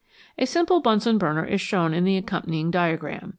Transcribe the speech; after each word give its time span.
A 0.39 0.47
simple 0.47 0.79
Bunsen 0.81 1.19
burner 1.19 1.45
is 1.45 1.61
shown 1.61 1.93
in 1.93 2.05
the 2.05 2.17
accompanying 2.17 2.71
diagram. 2.71 3.29